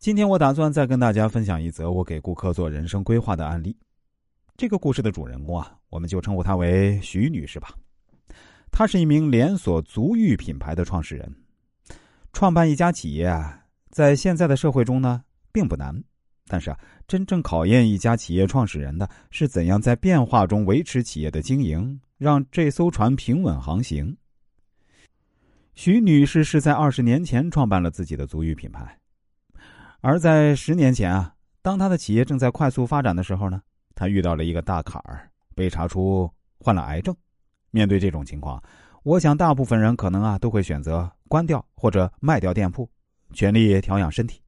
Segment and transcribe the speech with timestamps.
[0.00, 3.76] 今天我打算再跟大家分享一则我给顾客做人生规划的案例。
[4.56, 7.74] 这个故事的主人公啊，我们就称呼她为徐女士吧。
[8.72, 11.30] 她是一名连锁足浴品牌的创始人。
[12.32, 16.02] 创办一家企业啊，在现在的社会中呢，并不难。
[16.46, 24.16] 但是啊，真正考验一家企业创始人的是怎样在变化中维持企业的经营，让这艘船平稳航行。
[25.74, 28.96] 徐女士是在二十年前创办了自己的足浴品牌。
[30.02, 33.60] 而在十年前啊，当他的企业正在快速发展的时候呢，
[33.94, 37.14] 他遇到了一个大坎儿，被查出患了癌症。
[37.70, 38.62] 面对这种情况，
[39.02, 42.88] 我想大部分人可能啊都会选择关掉或者卖掉店铺，
[43.34, 44.40] 全力调养身体。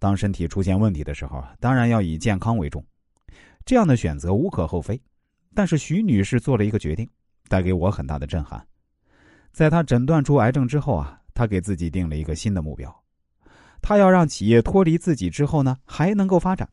[0.00, 2.84] 当身体出现问题的时候，当然要以健康为重。
[3.64, 5.00] 这样的选择无可厚非。
[5.54, 7.08] 但是徐女士做了一个决定，
[7.48, 8.66] 带给我很大的震撼。
[9.52, 13.01] 在她诊断出癌症之后啊，她给自己定了一个新的目标。
[13.82, 16.66] 他要让企业脱离自己之后呢，还能够发展。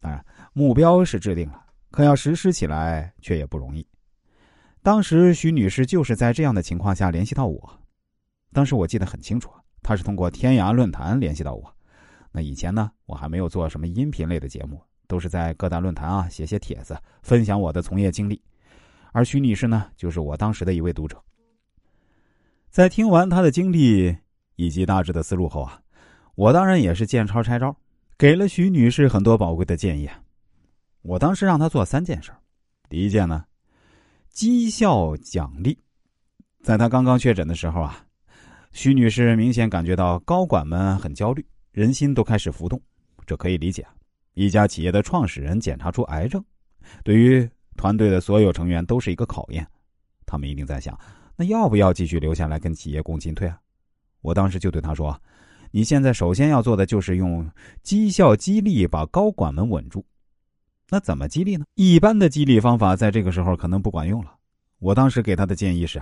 [0.00, 3.86] 当然，目标是制定了，可要实施起来却也不容易。
[4.82, 7.80] 当时徐女士就是在这样的情况下联系到我。
[8.52, 9.48] 当时我记得很清楚，
[9.80, 11.72] 她是通过天涯论坛联系到我。
[12.32, 18.42] 那以前呢，我还没有做什么音频类的节目，都是在各大论坛啊写写帖子，分享我的从业经历。
[19.12, 21.22] 而徐女士呢，就是我当时的一位读者。
[22.68, 24.16] 在听完她的经历
[24.56, 25.81] 以及大致的思路后啊。
[26.34, 27.76] 我当然也是见招拆招，
[28.16, 30.08] 给了徐女士很多宝贵的建议。
[31.02, 32.32] 我当时让她做三件事
[32.88, 33.44] 第一件呢，
[34.30, 35.78] 绩效奖励。
[36.62, 38.06] 在她刚刚确诊的时候啊，
[38.72, 42.80] 徐女士明显感觉到高管们很焦虑，人心都开始浮动。
[43.26, 43.86] 这可以理解，
[44.34, 46.42] 一家企业的创始人检查出癌症，
[47.04, 49.66] 对于团队的所有成员都是一个考验。
[50.24, 50.98] 他们一定在想，
[51.36, 53.60] 那要不要继续留下来跟企业共进退啊？
[54.22, 55.20] 我当时就对他说。
[55.74, 57.50] 你现在首先要做的就是用
[57.82, 60.04] 绩效激励把高管们稳住。
[60.90, 61.64] 那怎么激励呢？
[61.74, 64.34] 一般的激励方法在这个时候可能不管用了。
[64.78, 66.00] 我当时给他的建议是，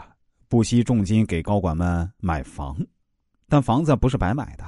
[0.48, 2.76] 不惜重金给高管们买房，
[3.48, 4.64] 但房子不是白买的，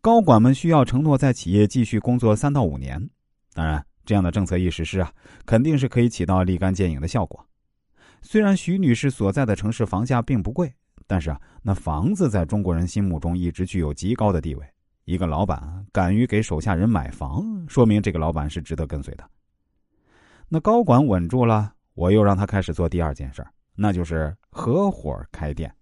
[0.00, 2.98] 高管们需要承诺在企业继续工作三到五年。
[3.52, 5.12] 当然，这样的政策一实施啊，
[5.44, 7.46] 肯定是可以起到立竿见影的效果。
[8.22, 10.72] 虽然徐女士所在的城市房价并不贵。
[11.06, 14.66] 但是啊，那房子在中国人心目中一直具有极高的地位。
[15.04, 19.24] 一个老板敢于给手下人买房，说明这个老板是值得跟随的。
[20.48, 25.74] 那高管稳住了，我又让他开始做第二件事那就是合伙开店。